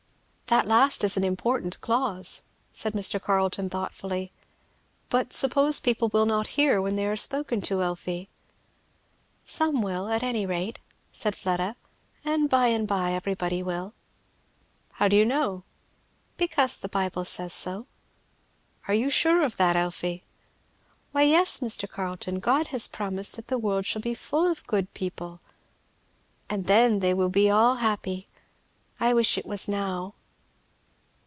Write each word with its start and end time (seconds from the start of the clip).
"That 0.51 0.67
last 0.67 1.05
is 1.05 1.15
an 1.15 1.23
important 1.23 1.79
clause," 1.79 2.41
said 2.73 2.91
Mr. 2.91 3.21
Carleton 3.21 3.69
thoughtfully. 3.69 4.33
"But 5.07 5.31
suppose 5.31 5.79
people 5.79 6.09
will 6.09 6.25
not 6.25 6.45
hear 6.59 6.81
when 6.81 6.97
they 6.97 7.05
are 7.05 7.15
spoken 7.15 7.61
to, 7.61 7.81
Elfie?" 7.81 8.27
"Some 9.45 9.81
will, 9.81 10.09
at 10.09 10.23
any 10.23 10.45
rate," 10.45 10.79
said 11.09 11.37
Fleda, 11.37 11.77
"and 12.25 12.49
by 12.49 12.67
and 12.67 12.85
by 12.85 13.13
everybody 13.13 13.63
will." 13.63 13.93
"How 14.91 15.07
do 15.07 15.15
you 15.15 15.23
know?" 15.23 15.63
"Because 16.35 16.75
the 16.77 16.89
Bible 16.89 17.23
says 17.23 17.53
so." 17.53 17.87
"Are 18.89 18.93
you 18.93 19.09
sure 19.09 19.43
of 19.43 19.55
that, 19.55 19.77
Elfie?" 19.77 20.25
"Why 21.13 21.21
yes, 21.21 21.61
Mr. 21.61 21.87
Carleton 21.89 22.39
God 22.39 22.67
has 22.75 22.89
promised 22.89 23.37
that 23.37 23.47
the 23.47 23.57
world 23.57 23.85
shall 23.85 24.01
be 24.01 24.13
full 24.13 24.51
of 24.51 24.67
good 24.67 24.93
people, 24.93 25.39
and 26.49 26.65
then 26.65 26.99
they 26.99 27.13
will 27.13 27.29
be 27.29 27.49
all 27.49 27.75
happy. 27.75 28.27
I 28.99 29.13
wish 29.13 29.37
it 29.37 29.45
was 29.45 29.69
now." 29.69 30.13